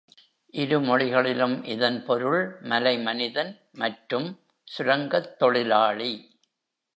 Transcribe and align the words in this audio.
இரு 0.53 0.79
மொழிகளிலும் 0.79 1.63
இதன் 1.65 2.03
பொருள் 2.03 2.39
"மலை 2.61 2.97
மனிதன்" 2.99 3.51
மற்றும் 3.73 4.27
"சுரங்கத் 4.67 5.31
தொழிலாளி". 5.37 6.11